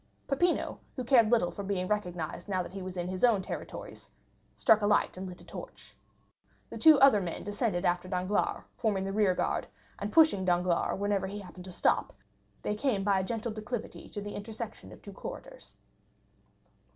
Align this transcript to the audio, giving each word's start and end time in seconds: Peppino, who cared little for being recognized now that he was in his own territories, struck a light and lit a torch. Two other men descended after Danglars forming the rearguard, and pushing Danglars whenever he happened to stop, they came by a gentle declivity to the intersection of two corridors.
Peppino, 0.27 0.79
who 0.95 1.03
cared 1.03 1.29
little 1.29 1.51
for 1.51 1.61
being 1.61 1.87
recognized 1.87 2.49
now 2.49 2.63
that 2.63 2.71
he 2.73 2.81
was 2.81 2.97
in 2.97 3.07
his 3.07 3.23
own 3.23 3.39
territories, 3.43 4.09
struck 4.55 4.81
a 4.81 4.87
light 4.87 5.15
and 5.15 5.27
lit 5.29 5.41
a 5.41 5.45
torch. 5.45 5.95
Two 6.79 6.99
other 6.99 7.21
men 7.21 7.43
descended 7.43 7.85
after 7.85 8.07
Danglars 8.09 8.63
forming 8.77 9.03
the 9.03 9.13
rearguard, 9.13 9.67
and 9.99 10.11
pushing 10.11 10.43
Danglars 10.43 10.97
whenever 10.97 11.27
he 11.27 11.37
happened 11.37 11.65
to 11.65 11.71
stop, 11.71 12.13
they 12.63 12.73
came 12.73 13.03
by 13.03 13.19
a 13.19 13.23
gentle 13.23 13.51
declivity 13.51 14.09
to 14.09 14.21
the 14.21 14.33
intersection 14.33 14.91
of 14.91 15.03
two 15.03 15.13
corridors. 15.13 15.75